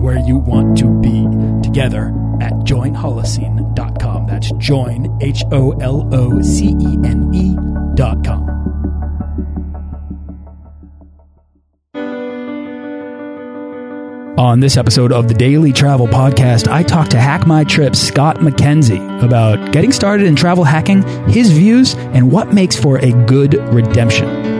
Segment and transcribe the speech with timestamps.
[0.00, 1.26] where you want to be
[1.62, 2.08] together
[2.40, 4.26] at joinholocene.com.
[4.26, 8.60] That's join, H O L O C E N E.com.
[14.38, 18.38] On this episode of the Daily Travel Podcast, I talked to Hack My Trip Scott
[18.38, 23.52] McKenzie about getting started in travel hacking, his views, and what makes for a good
[23.74, 24.59] redemption.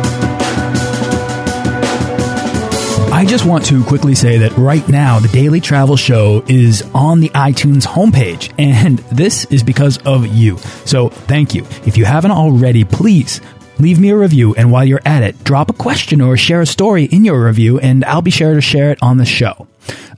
[3.21, 7.19] I just want to quickly say that right now, the Daily Travel Show is on
[7.19, 10.57] the iTunes homepage, and this is because of you.
[10.85, 11.63] So thank you.
[11.85, 13.39] If you haven't already, please
[13.77, 16.65] leave me a review, and while you're at it, drop a question or share a
[16.65, 19.67] story in your review, and I'll be sure to share it on the show.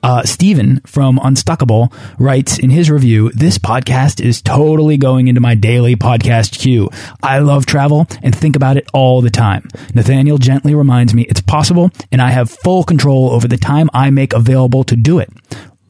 [0.02, 5.56] Uh, Steven from Unstuckable writes in his review, this podcast is totally going into my
[5.56, 6.90] daily podcast queue.
[7.22, 9.68] I love travel and think about it all the time.
[9.94, 14.10] Nathaniel gently reminds me it's possible and I have full control over the time I
[14.10, 15.30] make available to do it.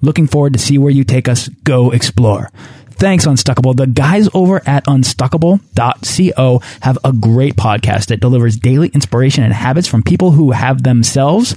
[0.01, 1.47] Looking forward to see where you take us.
[1.63, 2.51] Go explore.
[2.91, 3.75] Thanks, Unstuckable.
[3.75, 9.87] The guys over at unstuckable.co have a great podcast that delivers daily inspiration and habits
[9.87, 11.55] from people who have themselves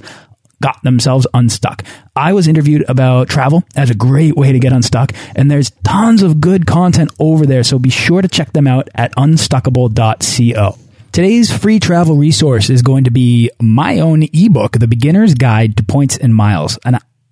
[0.61, 1.83] got themselves unstuck.
[2.15, 6.23] I was interviewed about travel as a great way to get unstuck, and there's tons
[6.23, 10.77] of good content over there, so be sure to check them out at unstuckable.co.
[11.11, 15.83] Today's free travel resource is going to be my own ebook, The Beginner's Guide to
[15.83, 16.77] Points and Miles.
[16.85, 16.99] And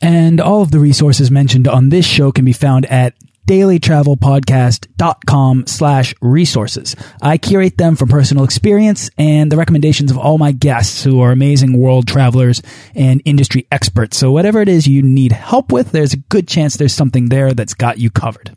[0.00, 3.14] And all of the resources mentioned on this show can be found at
[3.46, 6.94] dailytravelpodcast.com slash resources.
[7.22, 11.32] I curate them from personal experience and the recommendations of all my guests who are
[11.32, 12.60] amazing world travelers
[12.94, 14.18] and industry experts.
[14.18, 17.54] So whatever it is you need help with, there's a good chance there's something there
[17.54, 18.56] that's got you covered.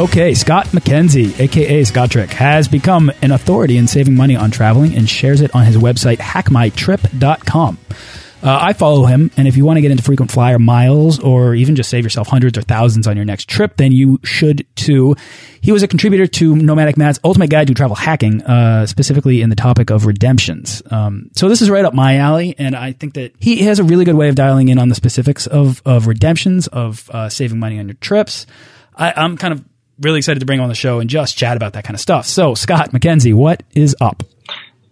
[0.00, 4.96] Okay, Scott McKenzie, aka Scott Trick, has become an authority in saving money on traveling
[4.96, 7.78] and shares it on his website, hackmytrip.com.
[8.42, 11.54] Uh, I follow him, and if you want to get into frequent flyer miles or
[11.54, 15.14] even just save yourself hundreds or thousands on your next trip, then you should too.
[15.60, 19.50] He was a contributor to Nomadic Matt's Ultimate Guide to Travel Hacking, uh, specifically in
[19.50, 20.82] the topic of redemptions.
[20.90, 23.84] Um, so this is right up my alley, and I think that he has a
[23.84, 27.60] really good way of dialing in on the specifics of, of redemptions, of uh, saving
[27.60, 28.46] money on your trips.
[28.96, 29.64] I, I'm kind of
[30.02, 32.26] really excited to bring on the show and just chat about that kind of stuff.
[32.26, 34.22] So, Scott McKenzie, what is up?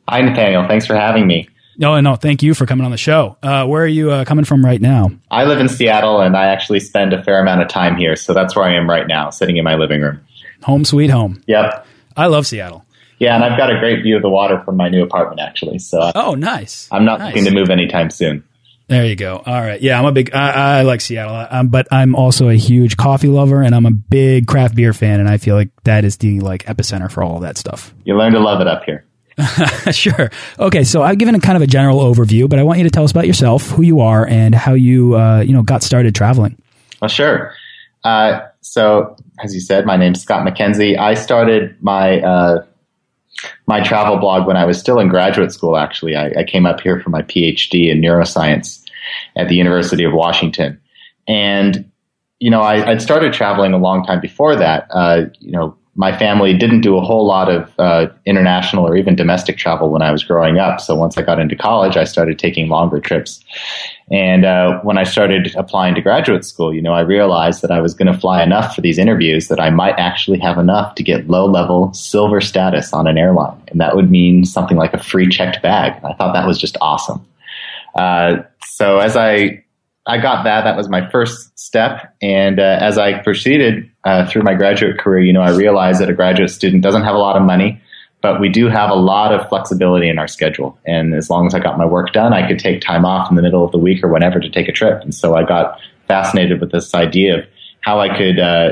[0.09, 0.67] Hi, Nathaniel.
[0.67, 1.49] Thanks for having me.
[1.77, 3.39] No, no, thank you for coming on the show.
[3.43, 5.11] Uh, where are you uh, coming from right now?
[5.31, 8.35] I live in Seattle, and I actually spend a fair amount of time here, so
[8.35, 10.21] that's where I am right now, sitting in my living room.
[10.65, 11.43] Home sweet home.
[11.47, 11.87] Yep.
[12.17, 12.85] I love Seattle.
[13.19, 15.79] Yeah, and I've got a great view of the water from my new apartment, actually.
[15.79, 16.89] So, oh, nice.
[16.91, 17.35] I'm not nice.
[17.35, 18.45] looking to move anytime soon.
[18.91, 19.41] There you go.
[19.47, 19.81] All right.
[19.81, 20.35] Yeah, I'm a big.
[20.35, 23.93] I, I like Seattle, um, but I'm also a huge coffee lover, and I'm a
[23.93, 27.39] big craft beer fan, and I feel like that is the like epicenter for all
[27.39, 27.95] that stuff.
[28.03, 29.07] You learn to love it up here.
[29.93, 30.33] sure.
[30.59, 32.91] Okay, so I've given a kind of a general overview, but I want you to
[32.91, 36.13] tell us about yourself, who you are, and how you uh, you know got started
[36.13, 36.61] traveling.
[37.01, 37.55] Well, sure.
[38.03, 40.99] Uh, so, as you said, my name's Scott McKenzie.
[40.99, 42.65] I started my uh,
[43.69, 45.77] my travel blog when I was still in graduate school.
[45.77, 48.80] Actually, I, I came up here for my PhD in neuroscience
[49.37, 50.81] at the University of Washington,
[51.27, 51.91] and
[52.41, 54.87] you know, I, would started traveling a long time before that.
[54.91, 59.15] Uh, you know, my family didn't do a whole lot of uh, international or even
[59.17, 60.81] domestic travel when I was growing up.
[60.81, 63.45] So once I got into college, I started taking longer trips.
[64.11, 67.83] And uh, when I started applying to graduate school, you know, I realized that I
[67.83, 71.03] was going to fly enough for these interviews that I might actually have enough to
[71.03, 73.61] get low level silver status on an airline.
[73.69, 76.03] And that would mean something like a free checked bag.
[76.05, 77.27] I thought that was just awesome.
[77.95, 78.39] Uh,
[78.81, 79.65] so as I
[80.07, 80.65] I got that.
[80.65, 82.15] That was my first step.
[82.23, 86.09] And uh, as I proceeded uh, through my graduate career, you know, I realized that
[86.09, 87.81] a graduate student doesn't have a lot of money,
[88.23, 90.79] but we do have a lot of flexibility in our schedule.
[90.87, 93.37] And as long as I got my work done, I could take time off in
[93.37, 95.03] the middle of the week or whenever to take a trip.
[95.03, 95.79] And so I got
[96.09, 97.45] fascinated with this idea of
[97.83, 98.71] how I could uh,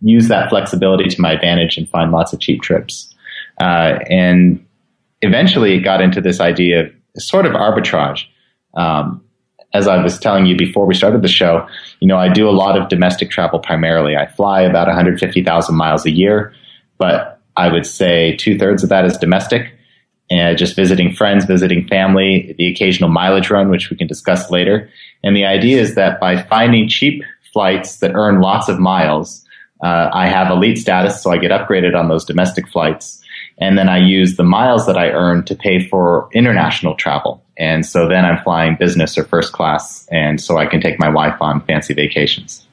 [0.00, 3.14] use that flexibility to my advantage and find lots of cheap trips.
[3.60, 4.66] Uh, and
[5.20, 8.24] eventually it got into this idea of sort of arbitrage.
[8.74, 9.24] Um,
[9.74, 11.66] as I was telling you before we started the show,
[12.00, 14.16] you know, I do a lot of domestic travel primarily.
[14.16, 16.52] I fly about 150,000 miles a year,
[16.98, 19.74] but I would say two thirds of that is domestic
[20.30, 24.88] and just visiting friends, visiting family, the occasional mileage run, which we can discuss later.
[25.22, 27.22] And the idea is that by finding cheap
[27.52, 29.44] flights that earn lots of miles,
[29.82, 33.21] uh, I have elite status, so I get upgraded on those domestic flights.
[33.62, 37.44] And then I use the miles that I earn to pay for international travel.
[37.56, 41.08] And so then I'm flying business or first class, and so I can take my
[41.08, 42.66] wife on fancy vacations.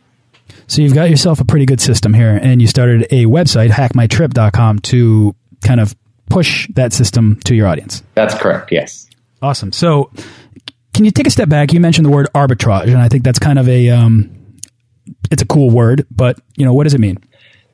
[0.66, 4.80] So you've got yourself a pretty good system here, and you started a website, hackmytrip.com,
[4.80, 5.96] to kind of
[6.28, 8.02] push that system to your audience.
[8.16, 9.08] That's correct, yes.
[9.44, 9.72] Awesome.
[9.72, 10.10] So
[10.96, 11.72] can you take a step back?
[11.72, 14.32] You mentioned the word arbitrage, and I think that's kind of a, um,
[15.30, 17.20] it's a cool word, but, you know, what does it mean?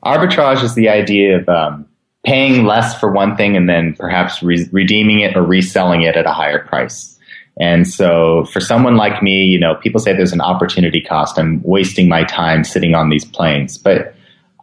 [0.04, 1.86] Arbitrage is the idea of um,
[2.26, 6.26] paying less for one thing and then perhaps re- redeeming it or reselling it at
[6.26, 7.16] a higher price.
[7.58, 11.38] And so for someone like me, you know, people say there's an opportunity cost.
[11.38, 14.14] I'm wasting my time sitting on these planes, but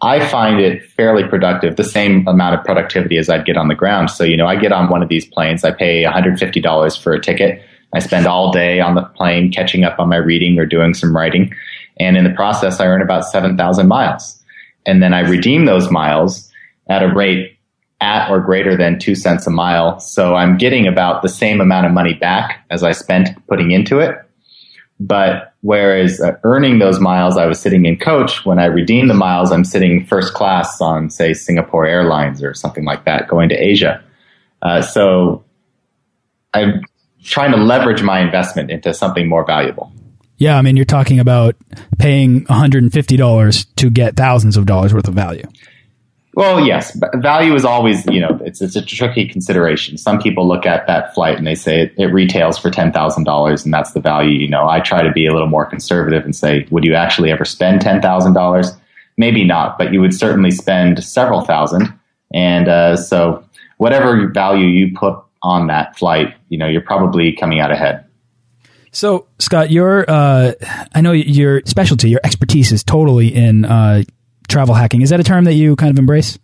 [0.01, 3.75] I find it fairly productive, the same amount of productivity as I'd get on the
[3.75, 4.11] ground.
[4.11, 7.21] So, you know, I get on one of these planes, I pay $150 for a
[7.21, 7.63] ticket.
[7.93, 11.15] I spend all day on the plane catching up on my reading or doing some
[11.15, 11.53] writing.
[11.97, 14.43] And in the process, I earn about 7,000 miles.
[14.85, 16.51] And then I redeem those miles
[16.89, 17.52] at a rate
[18.03, 19.99] at or greater than two cents a mile.
[19.99, 23.99] So I'm getting about the same amount of money back as I spent putting into
[23.99, 24.17] it.
[24.99, 28.45] But whereas uh, earning those miles, I was sitting in coach.
[28.45, 32.85] When I redeem the miles, I'm sitting first class on, say, Singapore Airlines or something
[32.85, 34.03] like that, going to Asia.
[34.61, 35.43] Uh, so
[36.53, 36.81] I'm
[37.23, 39.91] trying to leverage my investment into something more valuable.
[40.37, 41.55] Yeah, I mean, you're talking about
[41.99, 45.43] paying $150 to get thousands of dollars worth of value.
[46.35, 49.99] Well, yes, value is always, you know, it's, it's a tricky consideration.
[49.99, 53.73] Some people look at that flight and they say it, it retails for $10,000 and
[53.73, 54.39] that's the value.
[54.39, 57.31] You know, I try to be a little more conservative and say, would you actually
[57.31, 58.79] ever spend $10,000?
[59.15, 61.93] Maybe not, but you would certainly spend several thousand.
[62.33, 63.45] And, uh, so
[63.77, 68.05] whatever value you put on that flight, you know, you're probably coming out ahead.
[68.91, 70.53] So, Scott, your, uh,
[70.95, 74.03] I know your specialty, your expertise is totally in, uh,
[74.53, 75.01] travel hacking.
[75.01, 76.37] Is that a term that you kind of embrace?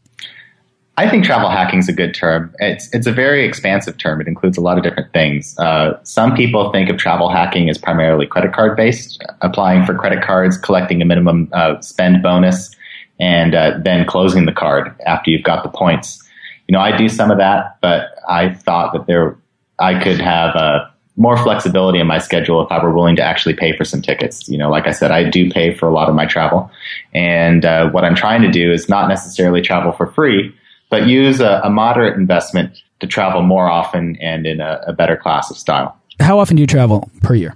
[0.98, 2.54] I think travel hacking is a good term.
[2.60, 4.20] It's it's a very expansive term.
[4.20, 5.58] It includes a lot of different things.
[5.58, 10.22] Uh, some people think of travel hacking as primarily credit card based, applying for credit
[10.22, 12.76] cards, collecting a minimum uh, spend bonus,
[13.18, 16.22] and uh, then closing the card after you've got the points.
[16.68, 19.38] You know, I do some of that, but I thought that there
[19.80, 23.54] I could have a more flexibility in my schedule if I were willing to actually
[23.54, 24.48] pay for some tickets.
[24.48, 26.72] You know, like I said, I do pay for a lot of my travel.
[27.14, 30.56] And uh, what I'm trying to do is not necessarily travel for free,
[30.90, 35.16] but use a, a moderate investment to travel more often and in a, a, better
[35.16, 35.98] class of style.
[36.20, 37.56] How often do you travel per year?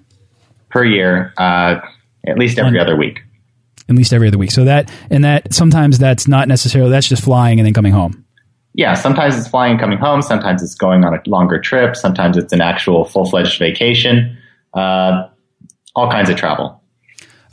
[0.70, 1.80] Per year, uh,
[2.28, 3.22] at least every other week.
[3.90, 4.52] At least every other week.
[4.52, 8.23] So that, and that sometimes that's not necessarily, that's just flying and then coming home
[8.74, 10.22] yeah, sometimes it's flying and coming home.
[10.22, 11.96] Sometimes it's going on a longer trip.
[11.96, 14.38] Sometimes it's an actual full fledged vacation.
[14.74, 15.30] Uh,
[15.96, 16.82] all kinds of travel.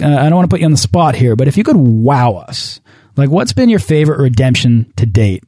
[0.03, 1.77] Uh, I don't want to put you on the spot here, but if you could
[1.77, 2.81] wow us,
[3.17, 5.45] like what's been your favorite redemption to date?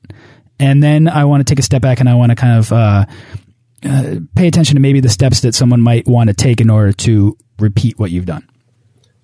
[0.59, 2.73] And then I want to take a step back and I want to kind of
[2.73, 3.07] uh,
[3.85, 6.93] uh, pay attention to maybe the steps that someone might want to take in order
[6.93, 8.47] to repeat what you've done.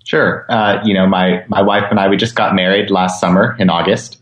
[0.05, 0.47] Sure.
[0.49, 3.69] Uh, you know, my, my wife and I, we just got married last summer in
[3.69, 4.18] August.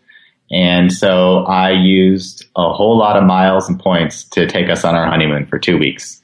[0.50, 4.94] And so I used a whole lot of miles and points to take us on
[4.94, 6.22] our honeymoon for two weeks.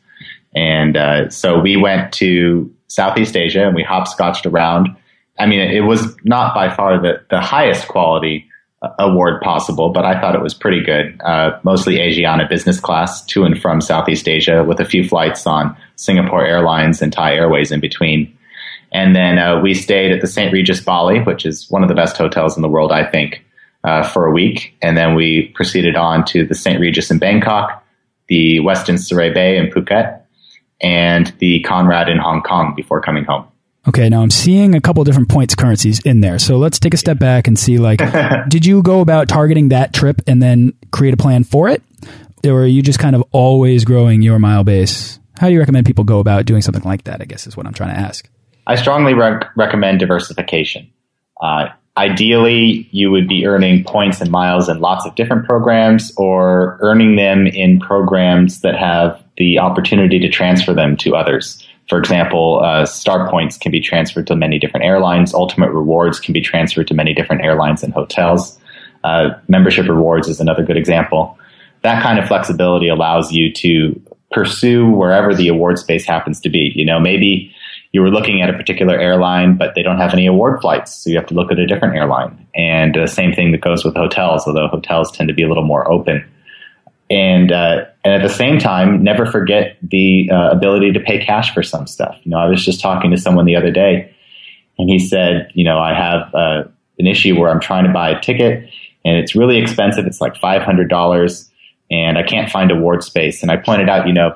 [0.55, 4.97] And uh, so we went to Southeast Asia and we hopscotched around.
[5.39, 8.47] I mean, it was not by far the, the highest quality
[8.83, 11.21] uh, award possible, but I thought it was pretty good.
[11.25, 15.77] Uh, mostly Asiana business class to and from Southeast Asia with a few flights on
[15.97, 18.37] Singapore Airlines and Thai Airways in between.
[18.93, 20.53] And then uh, we stayed at the St.
[20.53, 23.43] Regis Bali, which is one of the best hotels in the world, I think,
[23.85, 24.77] uh, for a week.
[24.83, 26.81] And then we proceeded on to the St.
[26.81, 27.85] Regis in Bangkok,
[28.29, 30.21] the Westin Siray Bay in Phuket,
[30.81, 33.47] and the Conrad in Hong Kong before coming home.
[33.89, 36.39] Okay, now I'm seeing a couple different points currencies in there.
[36.39, 38.01] So let's take a step back and see like
[38.49, 41.83] did you go about targeting that trip and then create a plan for it?
[42.45, 45.19] Or are you just kind of always growing your mile base?
[45.39, 47.21] How do you recommend people go about doing something like that?
[47.21, 48.29] I guess is what I'm trying to ask.
[48.67, 50.91] I strongly rec recommend diversification.
[51.41, 56.79] Uh, ideally, you would be earning points and miles in lots of different programs or
[56.81, 61.67] earning them in programs that have the opportunity to transfer them to others.
[61.89, 65.35] For example, uh, star points can be transferred to many different airlines.
[65.35, 68.59] Ultimate rewards can be transferred to many different airlines and hotels.
[69.05, 71.39] Uh, membership rewards is another good example.
[71.83, 76.73] That kind of flexibility allows you to pursue wherever the award space happens to be.
[76.75, 77.55] You know, maybe
[77.93, 81.11] you were looking at a particular airline, but they don't have any award flights, so
[81.11, 82.47] you have to look at a different airline.
[82.55, 85.49] And the uh, same thing that goes with hotels, although hotels tend to be a
[85.49, 86.25] little more open
[87.13, 91.53] and uh, and at the same time, never forget the uh, ability to pay cash
[91.53, 92.17] for some stuff.
[92.23, 94.15] You know, I was just talking to someone the other day,
[94.79, 96.65] and he said, you know, I have uh,
[96.99, 98.71] an issue where I'm trying to buy a ticket,
[99.05, 100.07] and it's really expensive.
[100.07, 101.51] It's like five hundred dollars,
[101.91, 103.43] and I can't find award space.
[103.43, 104.35] And I pointed out, you know,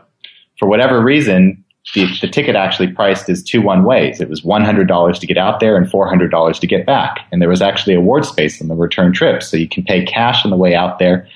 [0.59, 1.65] for whatever reason,
[1.95, 4.21] the, the ticket actually priced as two one ways.
[4.21, 6.85] It was one hundred dollars to get out there and four hundred dollars to get
[6.87, 10.05] back, and there was actually award space on the return trip, so you can pay
[10.05, 11.29] cash on the way out there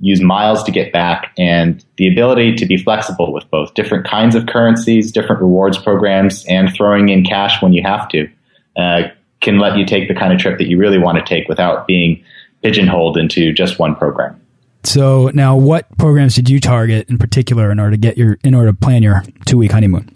[0.00, 4.34] use miles to get back, and the ability to be flexible with both different kinds
[4.34, 8.28] of currencies, different rewards programs, and throwing in cash when you have to
[8.76, 9.02] uh,
[9.40, 11.86] can let you take the kind of trip that you really want to take without
[11.86, 12.22] being
[12.62, 14.40] pigeonholed into just one program.
[14.84, 18.54] So now, what programs did you target in particular in order to get your in
[18.54, 20.14] order to plan your two week honeymoon?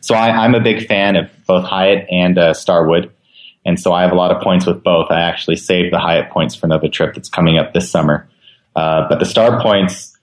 [0.00, 3.12] So I, am a big fan of both Hyatt and uh, Starwood,
[3.64, 5.10] and so I have a lot of points with both.
[5.10, 8.28] I actually saved the Hyatt points for another trip that's coming up this summer.
[8.74, 10.16] Uh, but the star points,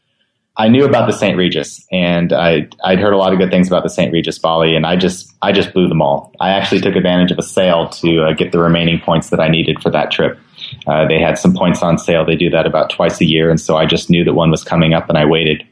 [0.55, 1.37] I knew about the St.
[1.37, 4.11] Regis, and I I'd heard a lot of good things about the St.
[4.11, 6.33] Regis Bali, and I just I just blew them all.
[6.39, 9.47] I actually took advantage of a sale to uh, get the remaining points that I
[9.47, 10.39] needed for that trip.
[10.85, 12.25] Uh, they had some points on sale.
[12.25, 14.63] They do that about twice a year, and so I just knew that one was
[14.63, 15.65] coming up, and I waited.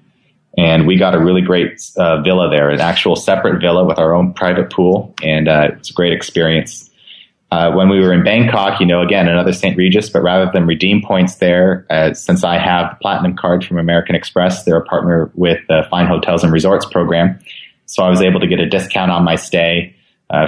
[0.58, 4.14] And we got a really great uh, villa there, an actual separate villa with our
[4.14, 6.90] own private pool, and uh, it's a great experience.
[7.52, 9.78] Uh, when we were in Bangkok, you know, again, another St.
[9.78, 13.78] Regis, but rather than redeem points there, uh, since I have the platinum card from
[13.78, 17.38] American Express, they're a partner with the Fine Hotels and Resorts program.
[17.86, 19.96] So I was able to get a discount on my stay,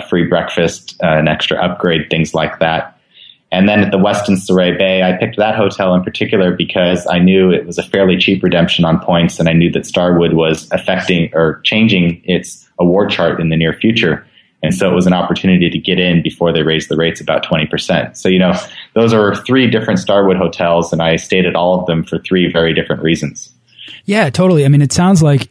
[0.09, 2.96] free breakfast, an extra upgrade, things like that.
[3.51, 7.19] And then at the Westin Siray Bay, I picked that hotel in particular because I
[7.19, 10.69] knew it was a fairly cheap redemption on points, and I knew that Starwood was
[10.71, 14.25] affecting or changing its award chart in the near future.
[14.63, 17.45] And so it was an opportunity to get in before they raised the rates about
[17.45, 18.17] 20%.
[18.17, 18.53] So, you know,
[18.95, 22.51] those are three different Starwood hotels, and I stayed at all of them for three
[22.51, 23.53] very different reasons.
[24.05, 24.65] Yeah, totally.
[24.65, 25.49] I mean, it sounds like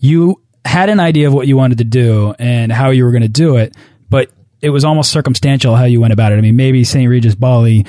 [0.00, 3.22] you had an idea of what you wanted to do and how you were going
[3.22, 3.76] to do it,
[4.10, 4.30] but
[4.62, 6.36] it was almost circumstantial how you went about it.
[6.36, 7.10] I mean, maybe St.
[7.10, 7.84] Regis Bali,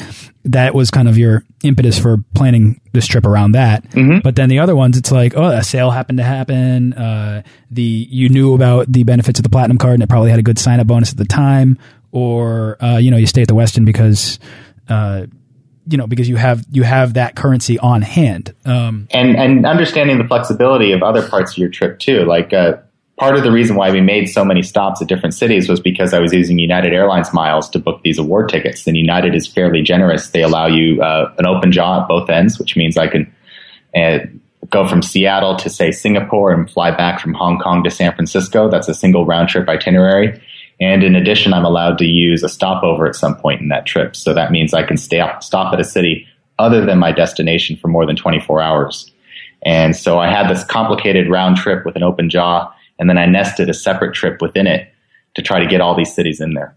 [0.45, 3.83] that was kind of your impetus for planning this trip around that.
[3.91, 4.23] Mm -hmm.
[4.23, 6.93] But then the other ones, it's like, oh, a sale happened to happen.
[6.93, 10.39] Uh, the you knew about the benefits of the platinum card, and it probably had
[10.39, 11.77] a good sign up bonus at the time.
[12.11, 14.39] Or uh, you know, you stay at the Westin because.
[14.89, 15.27] Uh,
[15.85, 20.17] you know, because you have you have that currency on hand, um, and and understanding
[20.17, 22.23] the flexibility of other parts of your trip too.
[22.23, 22.73] Like uh,
[23.17, 26.13] part of the reason why we made so many stops at different cities was because
[26.13, 28.87] I was using United Airlines miles to book these award tickets.
[28.87, 30.29] And United is fairly generous.
[30.29, 33.33] They allow you uh, an open jaw at both ends, which means I can
[33.95, 34.19] uh,
[34.69, 38.69] go from Seattle to, say, Singapore and fly back from Hong Kong to San Francisco.
[38.69, 40.41] That's a single round trip itinerary.
[40.79, 44.15] And in addition, I'm allowed to use a stopover at some point in that trip.
[44.15, 46.27] So that means I can stay up, stop at a city
[46.57, 49.11] other than my destination for more than 24 hours.
[49.65, 52.73] And so I had this complicated round trip with an open jaw
[53.03, 54.89] and then I nested a separate trip within it
[55.33, 56.73] to try to get all these cities in there.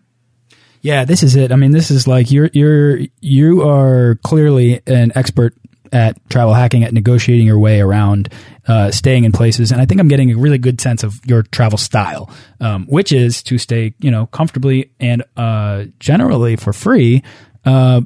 [0.83, 1.53] Yeah, this is it.
[1.53, 5.55] I mean, this is like you're you're you are clearly an expert
[5.93, 8.29] at travel hacking, at negotiating your way around
[8.67, 11.45] uh, staying in places, and I think I'm getting a really good sense of your
[11.45, 12.29] travel style,
[12.61, 17.23] um, which is to stay, you know, comfortably and uh, generally for free.
[17.65, 18.01] Uh,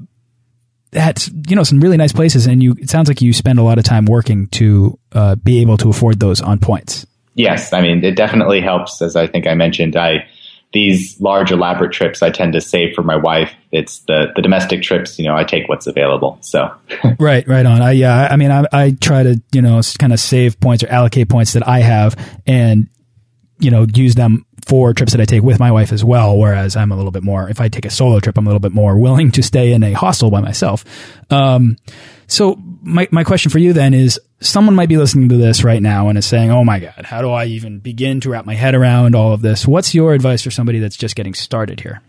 [0.92, 2.76] at you know some really nice places, and you.
[2.78, 5.88] It sounds like you spend a lot of time working to uh, be able to
[5.88, 7.06] afford those on points.
[7.34, 9.00] Yes, I mean it definitely helps.
[9.02, 10.26] As I think I mentioned, I
[10.72, 13.52] these large elaborate trips I tend to save for my wife.
[13.72, 16.38] It's the the domestic trips, you know, I take what's available.
[16.42, 16.72] So
[17.18, 17.82] right, right on.
[17.82, 20.88] I yeah, I mean, I, I try to you know kind of save points or
[20.88, 22.88] allocate points that I have and
[23.58, 26.36] you know use them for trips that I take with my wife as well.
[26.36, 28.60] Whereas I'm a little bit more, if I take a solo trip, I'm a little
[28.60, 30.84] bit more willing to stay in a hostel by myself.
[31.30, 31.76] Um,
[32.26, 35.82] so my, my question for you then is someone might be listening to this right
[35.82, 38.54] now and is saying, Oh my God, how do I even begin to wrap my
[38.54, 39.66] head around all of this?
[39.66, 42.00] What's your advice for somebody that's just getting started here?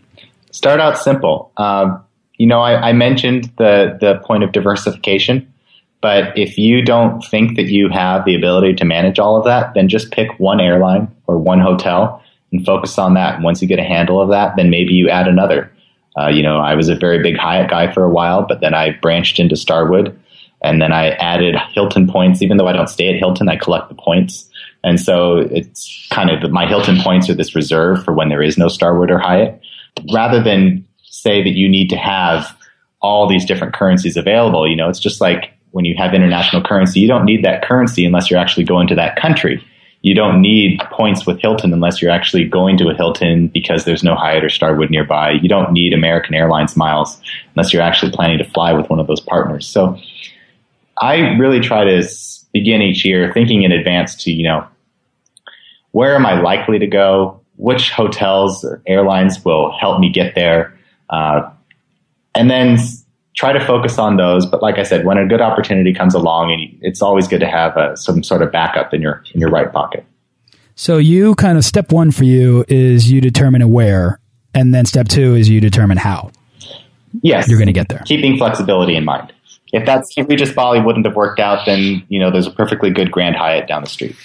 [0.50, 1.52] Start out simple.
[1.56, 2.04] Um,
[2.36, 5.52] you know, I, I mentioned the, the point of diversification,
[6.00, 9.74] but if you don't think that you have the ability to manage all of that,
[9.74, 12.21] then just pick one airline or one hotel
[12.52, 13.36] and focus on that.
[13.36, 15.72] And once you get a handle of that, then maybe you add another.
[16.16, 18.74] Uh, you know, I was a very big Hyatt guy for a while, but then
[18.74, 20.18] I branched into Starwood
[20.62, 22.42] and then I added Hilton points.
[22.42, 24.48] Even though I don't stay at Hilton, I collect the points.
[24.84, 28.58] And so it's kind of my Hilton points are this reserve for when there is
[28.58, 29.60] no Starwood or Hyatt.
[30.12, 32.56] Rather than say that you need to have
[33.00, 37.00] all these different currencies available, you know, it's just like when you have international currency,
[37.00, 39.64] you don't need that currency unless you're actually going to that country
[40.02, 44.02] you don't need points with Hilton unless you're actually going to a Hilton because there's
[44.02, 45.30] no Hyatt or Starwood nearby.
[45.30, 47.20] You don't need American Airlines miles
[47.54, 49.66] unless you're actually planning to fly with one of those partners.
[49.66, 49.96] So
[51.00, 52.06] I really try to
[52.52, 54.66] begin each year thinking in advance to, you know,
[55.92, 57.40] where am I likely to go?
[57.56, 60.76] Which hotels airlines will help me get there?
[61.08, 61.48] Uh,
[62.34, 62.78] and then
[63.34, 64.46] try to focus on those.
[64.46, 67.48] But like I said, when a good opportunity comes along, and it's always good to
[67.48, 70.04] have uh, some sort of backup in your in your right pocket.
[70.74, 74.20] So you kind of step one for you is you determine where,
[74.54, 76.30] and then step two is you determine how.
[77.22, 78.02] Yes, you're going to get there.
[78.06, 79.32] Keeping flexibility in mind.
[79.72, 82.90] If that's if Regis Bali wouldn't have worked out, then you know there's a perfectly
[82.90, 84.16] good Grand Hyatt down the street.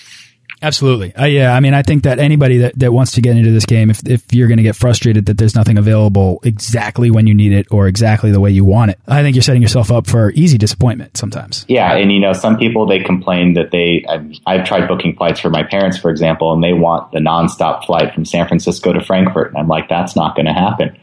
[0.62, 1.16] Absolutely.
[1.16, 1.54] Uh, yeah.
[1.54, 4.06] I mean, I think that anybody that, that wants to get into this game, if,
[4.08, 7.68] if you're going to get frustrated that there's nothing available exactly when you need it
[7.70, 10.58] or exactly the way you want it, I think you're setting yourself up for easy
[10.58, 11.66] disappointment sometimes.
[11.68, 11.96] Yeah.
[11.96, 15.50] And, you know, some people, they complain that they, I've, I've tried booking flights for
[15.50, 19.50] my parents, for example, and they want the nonstop flight from San Francisco to Frankfurt.
[19.50, 20.98] And I'm like, that's not going to happen.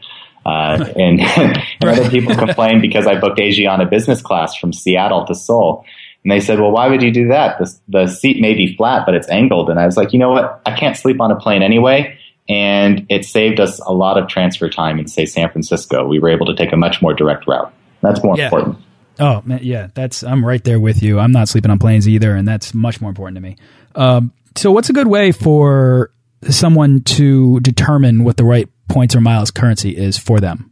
[0.45, 5.33] Uh, and, and other people complain because I booked Asiana business class from Seattle to
[5.33, 5.85] Seoul.
[6.25, 7.59] And they said, well, why would you do that?
[7.59, 9.69] The, the seat may be flat, but it's angled.
[9.69, 10.59] And I was like, you know what?
[10.65, 12.17] I can't sleep on a plane anyway.
[12.49, 16.07] And it saved us a lot of transfer time in, say, San Francisco.
[16.07, 17.71] We were able to take a much more direct route.
[18.01, 18.45] That's more yeah.
[18.45, 18.77] important.
[19.19, 21.19] Oh, man, yeah, that's, I'm right there with you.
[21.19, 22.35] I'm not sleeping on planes either.
[22.35, 23.57] And that's much more important to me.
[23.93, 26.09] Um, so what's a good way for
[26.49, 30.71] someone to determine what the right points or miles currency is for them?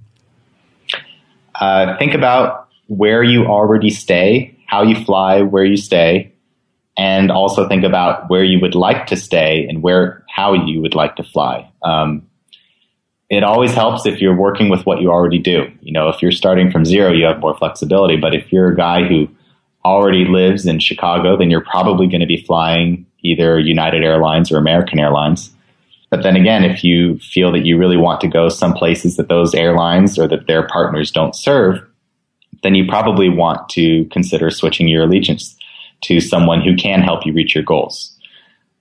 [1.53, 6.33] Uh, think about where you already stay how you fly, where you stay,
[6.97, 10.95] and also think about where you would like to stay and where how you would
[10.95, 11.71] like to fly.
[11.83, 12.27] Um,
[13.29, 15.71] it always helps if you're working with what you already do.
[15.81, 18.17] You know, if you're starting from zero, you have more flexibility.
[18.17, 19.27] But if you're a guy who
[19.85, 24.57] already lives in Chicago, then you're probably going to be flying either United Airlines or
[24.57, 25.51] American Airlines.
[26.09, 29.29] But then again, if you feel that you really want to go some places that
[29.29, 31.79] those airlines or that their partners don't serve,
[32.63, 35.55] then you probably want to consider switching your allegiance
[36.01, 38.17] to someone who can help you reach your goals.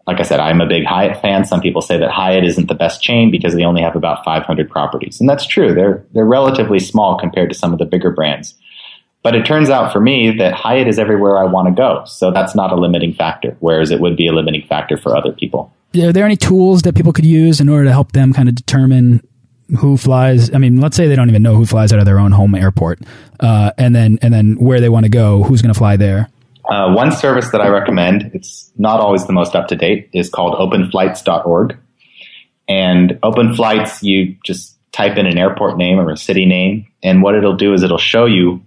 [0.07, 1.45] Like I said, I'm a big Hyatt fan.
[1.45, 4.69] Some people say that Hyatt isn't the best chain because they only have about 500
[4.69, 5.21] properties.
[5.21, 5.75] And that's true.
[5.75, 8.55] They're, they're relatively small compared to some of the bigger brands.
[9.23, 12.03] But it turns out for me that Hyatt is everywhere I want to go.
[12.07, 15.31] So that's not a limiting factor, whereas it would be a limiting factor for other
[15.31, 15.73] people.
[15.95, 18.57] Are there any tools that people could use in order to help them kind of
[18.57, 19.23] determine
[19.79, 20.55] who flies.
[20.55, 22.55] I mean, let's say they don't even know who flies out of their own home
[22.55, 23.01] airport,
[23.41, 26.29] uh, and then and then where they want to go, who's going to fly there.
[26.65, 30.31] Uh, one service that I recommend, it's not always the most up to date, is
[30.31, 31.77] called openflights.org.
[32.69, 37.23] And Open Flights, you just type in an airport name or a city name, and
[37.23, 38.65] what it'll do is it'll show you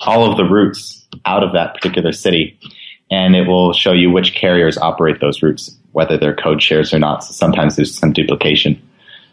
[0.00, 2.58] all of the routes out of that particular city,
[3.10, 6.98] and it will show you which carriers operate those routes, whether they're code shares or
[6.98, 7.24] not.
[7.24, 8.80] So sometimes there's some duplication.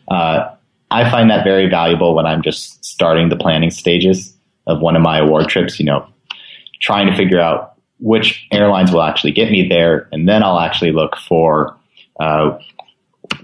[0.09, 0.54] Uh,
[0.91, 4.35] I find that very valuable when I'm just starting the planning stages
[4.67, 6.07] of one of my award trips, you know,
[6.81, 10.07] trying to figure out which airlines will actually get me there.
[10.11, 11.75] And then I'll actually look for
[12.19, 12.57] uh,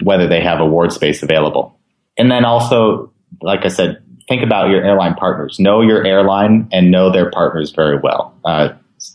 [0.02, 1.78] whether they have award space available.
[2.18, 5.60] And then also, like I said, think about your airline partners.
[5.60, 8.38] Know your airline and know their partners very well.
[8.46, 8.70] Uh,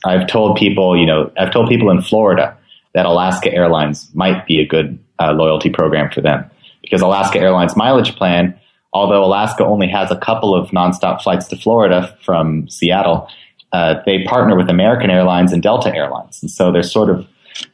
[0.05, 2.57] I've told people, you know, I've told people in Florida
[2.95, 6.51] that Alaska Airlines might be a good uh, loyalty program for them
[6.87, 8.59] because Alaska Airlines mileage plan,
[8.93, 13.29] although Alaska only has a couple of nonstop flights to Florida from Seattle,
[13.73, 16.41] uh, they partner with American Airlines and Delta Airlines.
[16.41, 17.27] And so they're sort of,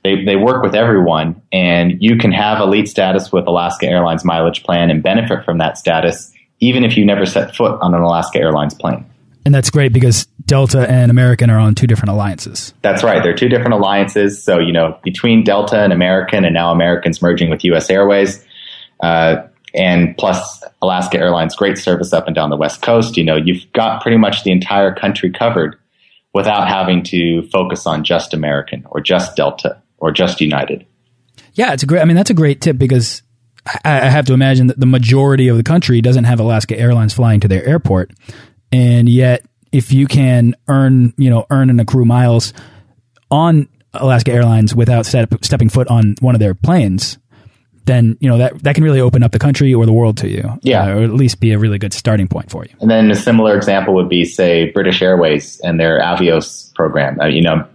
[0.03, 4.62] they, they work with everyone and you can have elite status with Alaska Airlines mileage
[4.62, 8.38] plan and benefit from that status even if you never set foot on an Alaska
[8.38, 9.05] Airlines plane.
[9.44, 12.72] And that's great because Delta and American are on two different alliances.
[12.83, 13.20] That's right.
[13.20, 14.42] They're two different alliances.
[14.42, 18.44] So, you know, between Delta and American and now American's merging with US Airways,
[19.03, 23.17] Uh, and plus Alaska Airlines, great service up and down the West Coast.
[23.17, 25.77] You know, you've got pretty much the entire country covered
[26.35, 30.87] without having to focus on just American or just Delta or just United.
[31.55, 32.01] Yeah, it's a great.
[32.01, 33.23] I mean, that's a great tip because
[33.85, 37.15] I, I have to imagine that the majority of the country doesn't have Alaska Airlines
[37.15, 38.12] flying to their airport,
[38.71, 42.53] and yet if you can earn, you know, earn and accrue miles
[43.31, 47.19] on Alaska Airlines without step, stepping foot on one of their planes,
[47.85, 50.29] then you know that that can really open up the country or the world to
[50.29, 50.59] you.
[50.62, 52.75] Yeah, uh, or at least be a really good starting point for you.
[52.81, 57.21] And then a similar example would be, say, British Airways and their Avios program.
[57.21, 57.66] Uh, you know,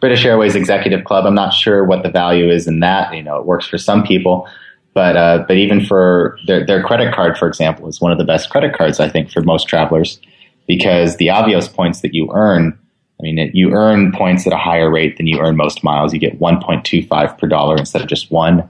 [0.00, 1.26] British Airways Executive Club.
[1.26, 3.14] I'm not sure what the value is in that.
[3.14, 4.48] You know, it works for some people,
[4.94, 8.24] but uh, but even for their their credit card, for example, is one of the
[8.24, 10.20] best credit cards I think for most travelers
[10.66, 12.78] because the Avios points that you earn.
[13.18, 16.14] I mean, it, you earn points at a higher rate than you earn most miles.
[16.14, 18.66] You get 1.25 per dollar instead of just one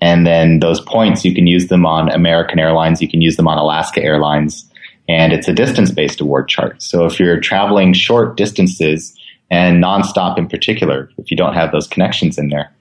[0.00, 3.48] and then those points, you can use them on American Airlines, you can use them
[3.48, 4.70] on Alaska Airlines,
[5.08, 6.82] and it's a distance based award chart.
[6.82, 9.16] So if you're traveling short distances
[9.50, 12.72] and nonstop in particular, if you don't have those connections in there,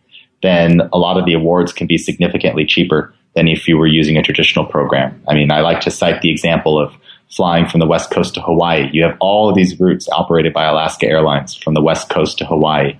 [0.41, 4.17] then a lot of the awards can be significantly cheaper than if you were using
[4.17, 5.21] a traditional program.
[5.28, 6.93] I mean, I like to cite the example of
[7.32, 8.89] flying from the West Coast to Hawaii.
[8.91, 12.45] You have all of these routes operated by Alaska Airlines from the West Coast to
[12.45, 12.97] Hawaii,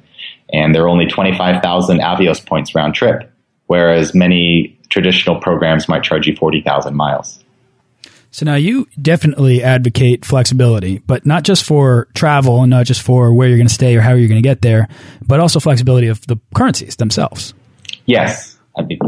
[0.52, 3.30] and there are only 25,000 Avios points round trip
[3.68, 7.44] whereas many traditional programs might charge you 40,000 miles.
[8.32, 13.32] So now you definitely advocate flexibility, but not just for travel and not just for
[13.32, 14.88] where you're going to stay or how you're going to get there,
[15.26, 17.54] but also flexibility of the currencies themselves.
[18.08, 18.58] Yes.
[18.76, 19.00] I mean,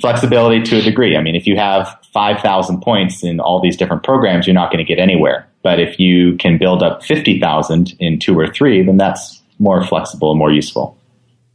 [0.00, 1.14] flexibility to a degree.
[1.14, 4.84] I mean, if you have 5,000 points in all these different programs, you're not going
[4.84, 5.46] to get anywhere.
[5.62, 10.30] But if you can build up 50,000 in two or three, then that's more flexible
[10.30, 10.96] and more useful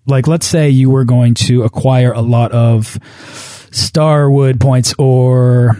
[0.09, 2.97] like let's say you were going to acquire a lot of
[3.71, 5.77] Starwood points or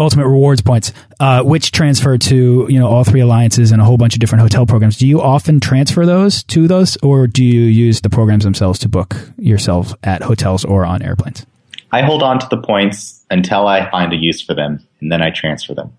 [0.00, 3.98] Ultimate Rewards points, uh, which transfer to you know all three alliances and a whole
[3.98, 4.96] bunch of different hotel programs.
[4.96, 8.88] Do you often transfer those to those, or do you use the programs themselves to
[8.88, 11.44] book yourself at hotels or on airplanes?
[11.92, 15.20] I hold on to the points until I find a use for them, and then
[15.20, 15.92] I transfer them.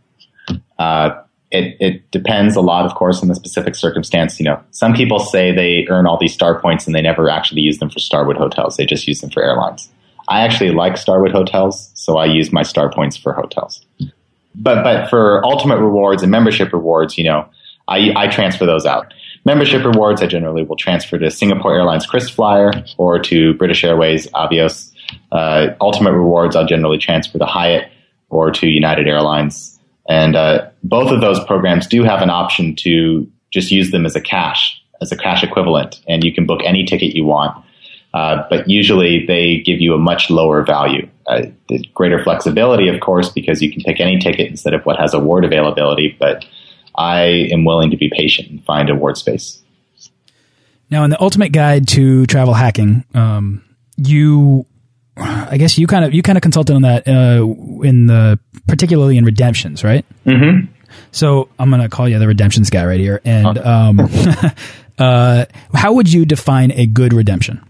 [0.80, 4.40] Uh, it, it depends a lot, of course, on the specific circumstance.
[4.40, 7.62] You know, some people say they earn all these star points and they never actually
[7.62, 8.78] use them for Starwood hotels.
[8.78, 9.90] They just use them for airlines.
[10.30, 13.86] I actually like Starwood hotels, so I use my star points for hotels.
[14.56, 17.50] But but for ultimate rewards and membership rewards, you know,
[17.88, 19.14] I, I transfer those out.
[19.44, 24.94] Membership rewards, I generally will transfer to Singapore Airlines KrisFlyer or to British Airways Avios.
[25.32, 27.92] Uh, ultimate rewards, I'll generally transfer to Hyatt
[28.30, 33.30] or to United Airlines and uh, both of those programs do have an option to
[33.52, 36.86] just use them as a cash, as a cash equivalent, and you can book any
[36.86, 37.64] ticket you want.
[38.14, 41.08] Uh, but usually they give you a much lower value.
[41.28, 41.44] Uh,
[41.94, 45.46] greater flexibility, of course, because you can pick any ticket instead of what has award
[45.46, 46.16] availability.
[46.20, 46.44] But
[46.96, 49.62] I am willing to be patient and find award space.
[50.90, 53.64] Now, in the ultimate guide to travel hacking, um,
[53.96, 54.66] you
[55.18, 57.46] I guess you kind of you kind of consulted on that uh,
[57.84, 60.06] in the particularly in redemptions, right?
[60.26, 60.72] Mm-hmm.
[61.12, 63.22] So I'm going to call you the redemptions guy right here.
[63.26, 64.00] And um,
[64.98, 67.64] uh, how would you define a good redemption?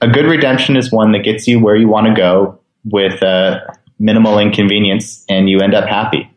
[0.00, 3.60] A good redemption is one that gets you where you want to go with uh,
[3.98, 6.28] minimal inconvenience, and you end up happy.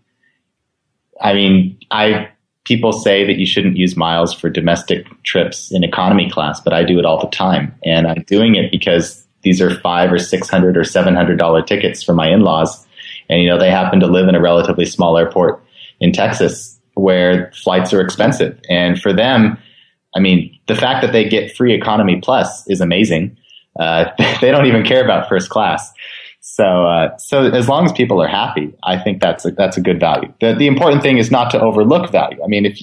[1.19, 2.29] I mean, I
[2.63, 6.83] people say that you shouldn't use miles for domestic trips in economy class, but I
[6.83, 10.49] do it all the time, and I'm doing it because these are five or six
[10.49, 12.85] hundred or seven hundred dollar tickets for my in-laws,
[13.29, 15.63] and you know they happen to live in a relatively small airport
[16.01, 19.57] in Texas where flights are expensive, and for them,
[20.15, 23.37] I mean, the fact that they get free economy plus is amazing.
[23.79, 24.05] Uh,
[24.41, 25.93] they don't even care about first class.
[26.41, 29.81] So, uh, so as long as people are happy, I think that's a, that's a
[29.81, 30.31] good value.
[30.39, 32.41] The, the important thing is not to overlook value.
[32.43, 32.79] I mean, if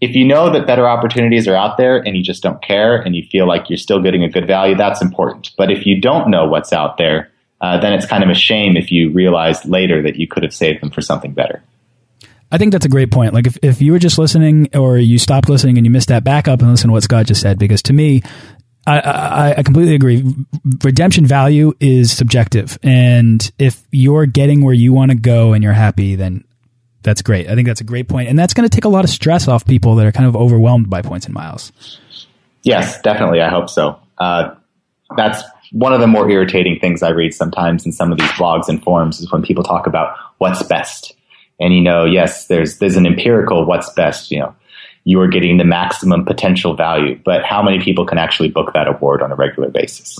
[0.00, 3.16] if you know that better opportunities are out there and you just don't care and
[3.16, 5.50] you feel like you're still getting a good value, that's important.
[5.56, 8.76] But if you don't know what's out there, uh, then it's kind of a shame
[8.76, 11.62] if you realize later that you could have saved them for something better.
[12.50, 13.34] I think that's a great point.
[13.34, 16.24] Like if, if you were just listening or you stopped listening and you missed that,
[16.24, 17.58] back up and listen to what Scott just said.
[17.58, 18.22] Because to me,
[18.86, 20.24] I, I, I completely agree.
[20.82, 22.78] Redemption value is subjective.
[22.82, 26.44] And if you're getting where you want to go and you're happy, then
[27.02, 27.48] that's great.
[27.48, 29.48] I think that's a great point, and that's going to take a lot of stress
[29.48, 31.72] off people that are kind of overwhelmed by points and miles.
[32.62, 33.40] Yes, definitely.
[33.40, 34.00] I hope so.
[34.18, 34.54] Uh,
[35.16, 38.68] that's one of the more irritating things I read sometimes in some of these blogs
[38.68, 41.14] and forums is when people talk about what's best.
[41.60, 44.30] And you know, yes, there's there's an empirical what's best.
[44.30, 44.54] You know,
[45.04, 48.86] you are getting the maximum potential value, but how many people can actually book that
[48.86, 50.18] award on a regular basis?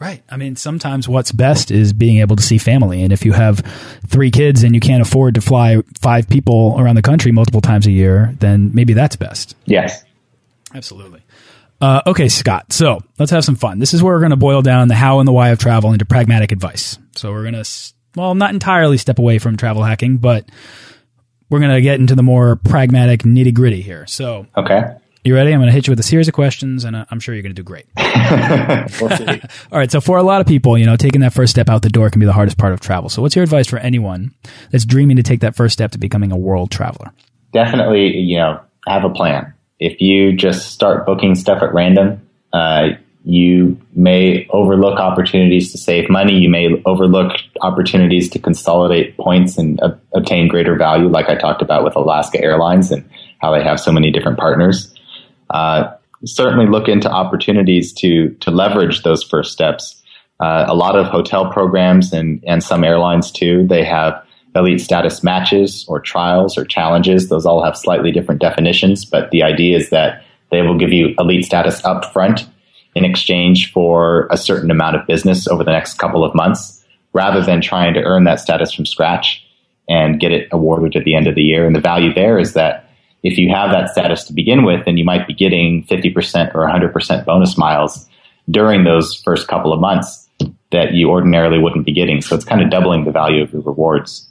[0.00, 0.22] So Right.
[0.30, 3.02] I mean, sometimes what's best is being able to see family.
[3.02, 3.58] And if you have
[4.06, 7.86] three kids and you can't afford to fly five people around the country multiple times
[7.86, 9.56] a year, then maybe that's best.
[9.66, 10.04] Yes.
[10.74, 11.22] Absolutely.
[11.80, 12.72] Uh, okay, Scott.
[12.72, 13.78] So let's have some fun.
[13.78, 15.92] This is where we're going to boil down the how and the why of travel
[15.92, 16.98] into pragmatic advice.
[17.16, 20.48] So we're going to, well, not entirely step away from travel hacking, but
[21.48, 24.06] we're going to get into the more pragmatic nitty gritty here.
[24.06, 24.96] So, okay.
[25.22, 25.52] You ready?
[25.52, 27.42] I'm going to hit you with a series of questions, and uh, I'm sure you're
[27.42, 27.84] going to do great.
[27.98, 29.90] All right.
[29.90, 32.08] So, for a lot of people, you know, taking that first step out the door
[32.08, 33.10] can be the hardest part of travel.
[33.10, 34.34] So, what's your advice for anyone
[34.70, 37.12] that's dreaming to take that first step to becoming a world traveler?
[37.52, 39.52] Definitely, you know, have a plan.
[39.78, 42.88] If you just start booking stuff at random, uh,
[43.22, 46.32] you may overlook opportunities to save money.
[46.32, 51.60] You may overlook opportunities to consolidate points and uh, obtain greater value, like I talked
[51.60, 53.06] about with Alaska Airlines and
[53.42, 54.94] how they have so many different partners.
[55.50, 55.92] Uh,
[56.24, 60.02] certainly look into opportunities to to leverage those first steps.
[60.38, 63.66] Uh, a lot of hotel programs and and some airlines too.
[63.66, 67.28] They have elite status matches or trials or challenges.
[67.28, 71.14] Those all have slightly different definitions, but the idea is that they will give you
[71.18, 72.46] elite status up front
[72.96, 77.40] in exchange for a certain amount of business over the next couple of months, rather
[77.40, 79.46] than trying to earn that status from scratch
[79.88, 81.66] and get it awarded at the end of the year.
[81.66, 82.89] And the value there is that
[83.22, 86.66] if you have that status to begin with, then you might be getting 50% or
[86.66, 88.06] 100% bonus miles
[88.50, 90.28] during those first couple of months
[90.72, 92.22] that you ordinarily wouldn't be getting.
[92.22, 94.28] So it's kind of doubling the value of your rewards.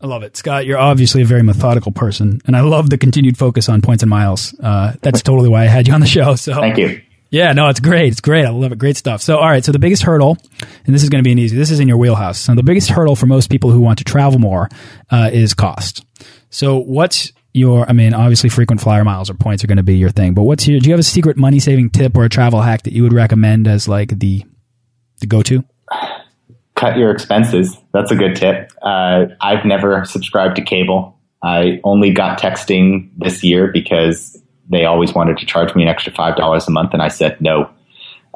[0.00, 0.36] I love it.
[0.36, 4.02] Scott, you're obviously a very methodical person, and I love the continued focus on points
[4.02, 4.54] and miles.
[4.60, 6.34] Uh, that's totally why I had you on the show.
[6.34, 7.00] So Thank you.
[7.30, 8.12] Yeah, no, it's great.
[8.12, 8.44] It's great.
[8.44, 8.78] I love it.
[8.78, 9.20] Great stuff.
[9.20, 9.64] So, all right.
[9.64, 10.38] So the biggest hurdle,
[10.84, 12.38] and this is going to be an easy, this is in your wheelhouse.
[12.38, 14.68] So the biggest hurdle for most people who want to travel more
[15.10, 16.04] uh, is cost.
[16.50, 19.96] So what's your, I mean, obviously frequent flyer miles or points are going to be
[19.96, 22.28] your thing, but what's your, do you have a secret money saving tip or a
[22.28, 24.44] travel hack that you would recommend as like the,
[25.20, 25.64] the go to?
[26.74, 27.76] Cut your expenses.
[27.92, 28.70] That's a good tip.
[28.82, 31.18] Uh, I've never subscribed to cable.
[31.42, 36.12] I only got texting this year because they always wanted to charge me an extra
[36.12, 37.70] five dollars a month, and I said no.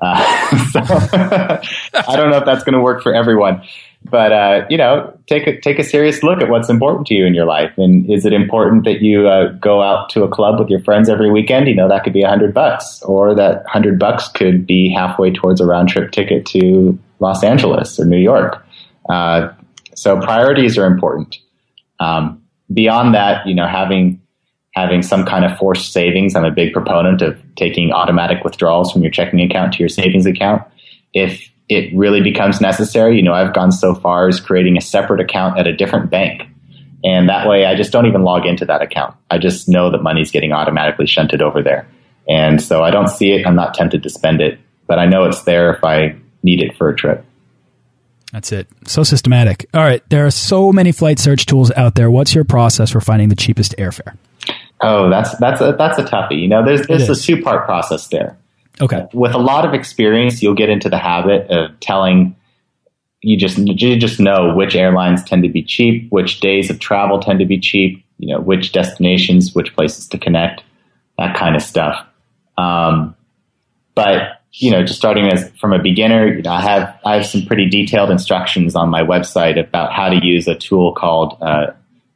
[0.01, 3.63] Uh, so I don't know if that's going to work for everyone,
[4.05, 7.27] but uh, you know, take a take a serious look at what's important to you
[7.27, 10.59] in your life, and is it important that you uh, go out to a club
[10.59, 11.69] with your friends every weekend?
[11.69, 15.31] You know, that could be a hundred bucks, or that hundred bucks could be halfway
[15.31, 18.65] towards a round trip ticket to Los Angeles or New York.
[19.09, 19.49] Uh,
[19.95, 21.37] so priorities are important.
[21.99, 24.21] Um, beyond that, you know, having
[24.73, 26.35] having some kind of forced savings.
[26.35, 30.27] I'm a big proponent of taking automatic withdrawals from your checking account to your savings
[30.27, 30.63] account.
[31.13, 35.21] If it really becomes necessary, you know, I've gone so far as creating a separate
[35.21, 36.43] account at a different bank.
[37.05, 39.17] And that way I just don't even log into that account.
[39.31, 41.89] I just know that money's getting automatically shunted over there.
[42.29, 43.47] And so I don't see it.
[43.47, 46.77] I'm not tempted to spend it, but I know it's there if I need it
[46.77, 47.25] for a trip.
[48.33, 48.69] That's it.
[48.87, 49.67] So systematic.
[49.73, 50.03] All right.
[50.11, 52.11] There are so many flight search tools out there.
[52.11, 54.17] What's your process for finding the cheapest airfare?
[54.81, 56.41] Oh, that's that's a that's a toughie.
[56.41, 58.39] You know, there's there's a two part process there.
[58.81, 59.07] Okay.
[59.13, 62.37] With a lot of experience, you'll get into the habit of telling
[63.23, 67.21] you just you just know which airlines tend to be cheap, which days of travel
[67.21, 70.63] tend to be cheap, you know, which destinations, which places to connect,
[71.19, 72.07] that kind of stuff.
[72.57, 73.15] Um,
[73.95, 77.27] but you know, just starting as from a beginner, you know, I have I have
[77.27, 81.73] some pretty detailed instructions on my website about how to use a tool called uh,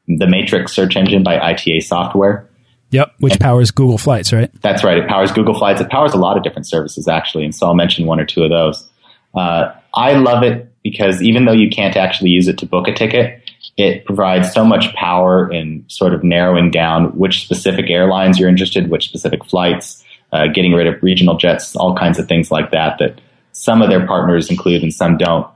[0.09, 2.49] the Matrix search engine by ITA Software.
[2.95, 4.49] Yep, which and powers Google Flights, right?
[4.63, 4.97] That's right.
[4.97, 5.81] It powers Google Flights.
[5.81, 7.45] It powers a lot of different services, actually.
[7.45, 8.89] And so I'll mention one or two of those.
[9.35, 12.95] Uh, I love it because even though you can't actually use it to book a
[12.95, 18.49] ticket, it provides so much power in sort of narrowing down which specific airlines you're
[18.49, 22.71] interested, which specific flights, uh, getting rid of regional jets, all kinds of things like
[22.71, 25.49] that, that some of their partners include and some don't.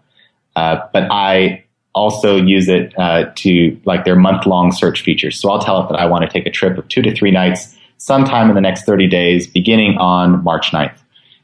[0.57, 1.63] Uh, but I
[1.99, 5.41] also use it uh, to like their month long search features.
[5.41, 7.31] So I'll tell it that I want to take a trip of two to three
[7.31, 10.97] nights sometime in the next 30 days, beginning on March 9th.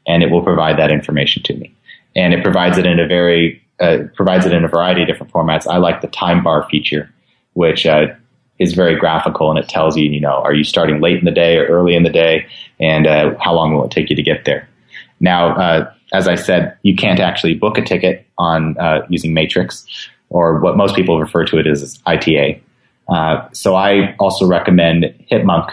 [0.07, 1.75] And it will provide that information to me.
[2.15, 5.33] And it provides it in a very, uh, provides it in a variety of different
[5.33, 5.67] formats.
[5.67, 7.11] I like the time bar feature,
[7.53, 8.07] which uh,
[8.57, 11.31] is very graphical and it tells you, you know, are you starting late in the
[11.31, 12.47] day or early in the day?
[12.79, 14.69] And uh, how long will it take you to get there?
[15.19, 19.85] Now, uh, as I said, you can't actually book a ticket on uh, using Matrix
[20.35, 22.61] or what most people refer to it as ITA.
[23.07, 25.67] Uh, so I also recommend Hipmunk.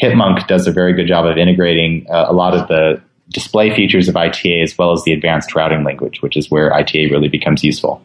[0.00, 4.06] Hipmunk does a very good job of integrating uh, a lot of the display features
[4.08, 7.64] of ITA as well as the advanced routing language, which is where ITA really becomes
[7.64, 8.00] useful.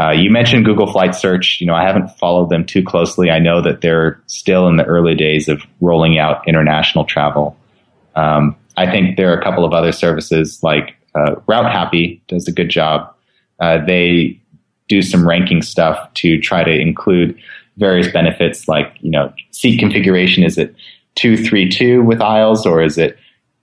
[0.00, 1.58] Uh, you mentioned Google Flight Search.
[1.60, 3.30] You know, I haven't followed them too closely.
[3.30, 7.56] I know that they're still in the early days of rolling out international travel.
[8.14, 12.52] Um, I think there are a couple of other services like Uh, Routehappy does a
[12.52, 12.98] good job.
[13.58, 14.38] Uh, they
[14.88, 17.38] do some ranking stuff to try to include
[17.76, 20.42] various benefits like, you know, seat configuration.
[20.42, 20.74] Is it
[21.16, 23.18] 232 with aisles or is it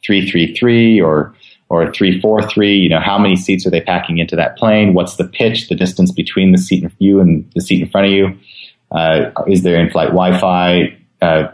[0.06, 1.34] 333 or
[1.70, 4.94] or 343 you know how many seats are they packing into that plane?
[4.94, 8.08] What's the pitch the distance between the seat in you and the seat in front
[8.08, 8.38] of you?
[8.92, 11.48] Uh, is there in-flight wi-fi uh,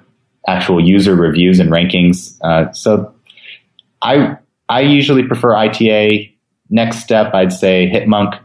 [0.48, 2.38] actual user reviews and rankings?
[2.42, 3.14] Uh, so
[4.02, 6.30] i i usually prefer ita
[6.70, 8.40] next step i'd say Hipmunk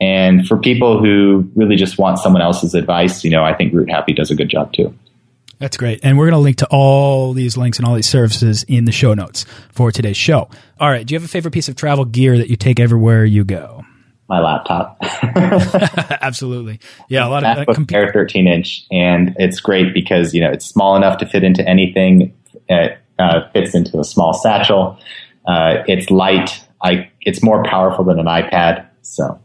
[0.00, 4.16] and for people who really just want someone else's advice you know i think Routehappy
[4.16, 4.94] does a good job too
[5.58, 6.00] that's great.
[6.02, 8.92] And we're going to link to all these links and all these services in the
[8.92, 10.48] show notes for today's show.
[10.78, 11.06] All right.
[11.06, 13.84] Do you have a favorite piece of travel gear that you take everywhere you go?
[14.28, 14.98] My laptop.
[15.02, 16.80] Absolutely.
[17.08, 17.26] Yeah.
[17.26, 18.84] A lot of uh, Air 13 inch.
[18.90, 22.34] And it's great because, you know, it's small enough to fit into anything.
[22.68, 24.98] It uh, fits into a small satchel.
[25.46, 26.62] Uh, it's light.
[26.82, 28.86] I, it's more powerful than an iPad.
[29.02, 29.40] So.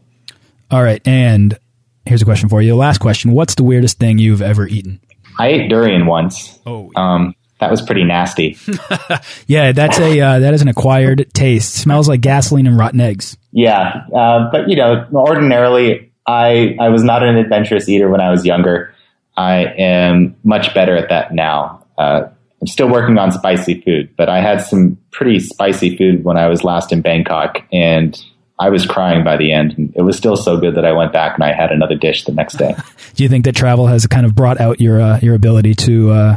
[0.70, 1.06] All right.
[1.06, 1.58] And
[2.06, 2.76] here's a question for you.
[2.76, 3.32] Last question.
[3.32, 5.00] What's the weirdest thing you've ever eaten?
[5.38, 6.58] I ate durian once.
[6.66, 8.58] Oh, um, that was pretty nasty.
[9.46, 11.74] yeah, that's a uh, that is an acquired taste.
[11.74, 13.36] Smells like gasoline and rotten eggs.
[13.52, 18.30] Yeah, uh, but you know, ordinarily, I I was not an adventurous eater when I
[18.30, 18.94] was younger.
[19.36, 21.86] I am much better at that now.
[21.96, 22.28] Uh,
[22.60, 26.48] I'm still working on spicy food, but I had some pretty spicy food when I
[26.48, 28.18] was last in Bangkok, and
[28.60, 29.94] I was crying by the end.
[29.96, 32.32] It was still so good that I went back and I had another dish the
[32.32, 32.74] next day.
[33.14, 36.10] Do you think that travel has kind of brought out your uh, your ability to
[36.10, 36.36] uh,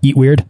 [0.00, 0.44] eat weird?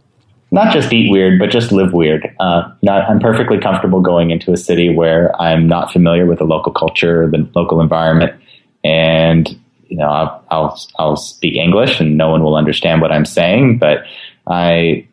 [0.51, 2.33] Not just eat weird, but just live weird.
[2.39, 6.45] Uh, not, I'm perfectly comfortable going into a city where I'm not familiar with the
[6.45, 8.39] local culture, or the local environment,
[8.83, 9.49] and
[9.87, 13.79] you know I'll, I'll I'll speak English and no one will understand what I'm saying.
[13.79, 14.05] But
[14.47, 15.07] I,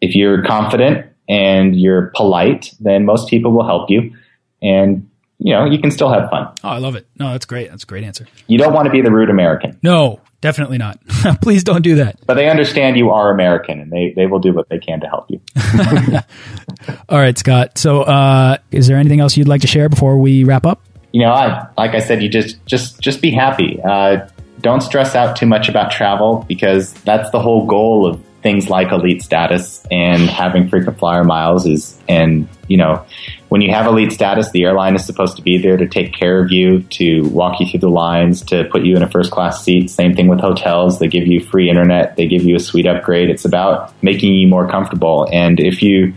[0.00, 4.12] if you're confident and you're polite, then most people will help you.
[4.60, 5.08] And
[5.44, 6.54] you know, you can still have fun.
[6.62, 7.06] Oh, I love it.
[7.18, 7.68] No, that's great.
[7.68, 8.26] That's a great answer.
[8.46, 9.76] You don't want to be the rude American.
[9.82, 11.00] No, definitely not.
[11.42, 12.20] Please don't do that.
[12.26, 15.08] But they understand you are American and they, they will do what they can to
[15.08, 15.40] help you.
[17.08, 17.76] All right, Scott.
[17.76, 20.80] So, uh, is there anything else you'd like to share before we wrap up?
[21.12, 23.80] You know, I, like I said, you just, just, just be happy.
[23.82, 24.28] Uh,
[24.60, 28.92] don't stress out too much about travel because that's the whole goal of things like
[28.92, 33.04] elite status and having frequent flyer miles is, and, you know,
[33.52, 36.42] when you have elite status, the airline is supposed to be there to take care
[36.42, 39.62] of you, to walk you through the lines, to put you in a first class
[39.62, 39.90] seat.
[39.90, 40.98] Same thing with hotels.
[40.98, 42.16] They give you free internet.
[42.16, 43.28] They give you a suite upgrade.
[43.28, 45.28] It's about making you more comfortable.
[45.30, 46.14] And if you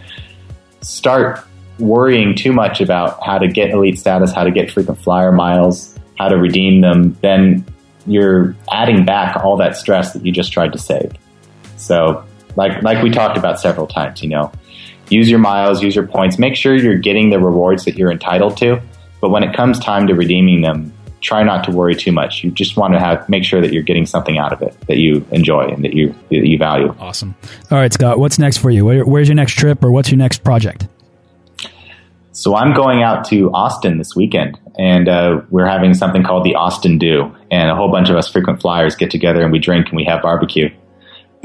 [0.79, 1.45] start
[1.77, 5.93] worrying too much about how to get elite status, how to get frequent flyer miles,
[6.17, 7.65] how to redeem them, then
[8.07, 11.11] you're adding back all that stress that you just tried to save.
[11.75, 12.23] So,
[12.55, 14.53] like like we talked about several times, you know,
[15.09, 18.57] use your miles, use your points, make sure you're getting the rewards that you're entitled
[18.57, 18.81] to.
[19.21, 22.43] But when it comes time to redeeming them, try not to worry too much.
[22.43, 24.97] You just want to have make sure that you're getting something out of it that
[24.97, 26.95] you enjoy and that you that you value.
[26.99, 27.35] Awesome.
[27.71, 28.85] All right, Scott, what's next for you?
[28.85, 30.87] Where, where's your next trip, or what's your next project?
[32.31, 36.55] So I'm going out to Austin this weekend, and uh, we're having something called the
[36.55, 39.87] Austin Do, and a whole bunch of us frequent flyers get together and we drink
[39.87, 40.69] and we have barbecue.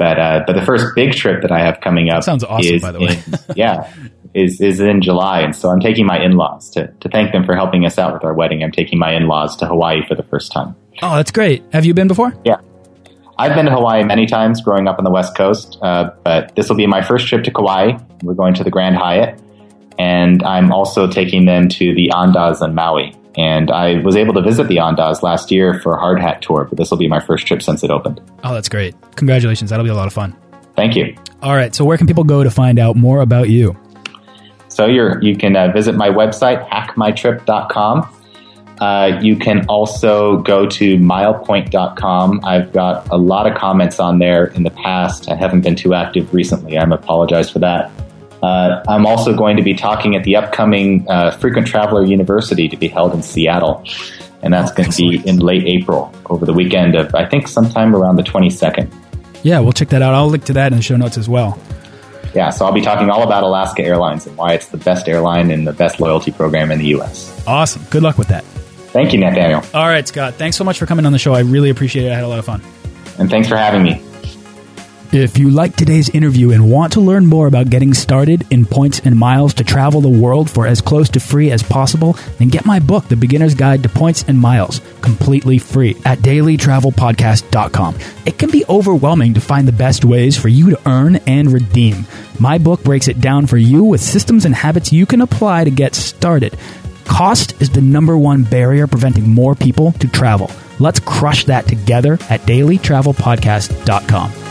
[0.01, 2.79] But uh, but the first big trip that I have coming up that sounds awesome.
[2.79, 3.93] by the way, in, yeah,
[4.33, 7.45] is is in July, and so I'm taking my in laws to to thank them
[7.45, 8.63] for helping us out with our wedding.
[8.63, 10.75] I'm taking my in laws to Hawaii for the first time.
[11.03, 11.63] Oh, that's great.
[11.71, 12.33] Have you been before?
[12.43, 12.61] Yeah.
[13.37, 16.67] I've been to Hawaii many times growing up on the West Coast, uh, but this
[16.67, 17.99] will be my first trip to Kauai.
[18.23, 19.39] We're going to the Grand Hyatt,
[19.99, 23.15] and I'm also taking them to the Andaz on Maui.
[23.35, 26.65] And I was able to visit the Andaz last year for a hard hat tour,
[26.65, 28.19] but this will be my first trip since it opened.
[28.43, 28.93] Oh, that's great.
[29.15, 29.69] Congratulations.
[29.69, 30.35] That'll be a lot of fun.
[30.75, 31.15] Thank you.
[31.41, 31.73] All right.
[31.73, 33.77] So, where can people go to find out more about you?
[34.67, 38.17] So, you're, you can uh, visit my website, hackmytrip.com.
[38.79, 42.41] Uh, you can also go to milepoint.com.
[42.43, 45.29] I've got a lot of comments on there in the past.
[45.29, 46.79] I haven't been too active recently.
[46.79, 47.91] I apologize for that.
[48.41, 52.77] Uh, I'm also going to be talking at the upcoming uh, Frequent Traveler University to
[52.77, 53.85] be held in Seattle.
[54.43, 57.95] And that's going to be in late April over the weekend of, I think, sometime
[57.95, 58.91] around the 22nd.
[59.43, 60.13] Yeah, we'll check that out.
[60.13, 61.59] I'll link to that in the show notes as well.
[62.33, 65.51] Yeah, so I'll be talking all about Alaska Airlines and why it's the best airline
[65.51, 67.45] and the best loyalty program in the U.S.
[67.45, 67.83] Awesome.
[67.89, 68.43] Good luck with that.
[68.91, 69.63] Thank you, Nathaniel.
[69.73, 70.35] All right, Scott.
[70.35, 71.33] Thanks so much for coming on the show.
[71.33, 72.11] I really appreciate it.
[72.11, 72.61] I had a lot of fun.
[73.19, 74.01] And thanks for having me.
[75.13, 79.01] If you like today's interview and want to learn more about getting started in points
[79.03, 82.65] and miles to travel the world for as close to free as possible, then get
[82.65, 87.97] my book, The Beginner's Guide to Points and Miles, completely free at dailytravelpodcast.com.
[88.25, 92.05] It can be overwhelming to find the best ways for you to earn and redeem.
[92.39, 95.71] My book breaks it down for you with systems and habits you can apply to
[95.71, 96.57] get started.
[97.03, 100.49] Cost is the number one barrier preventing more people to travel.
[100.79, 104.50] Let's crush that together at dailytravelpodcast.com.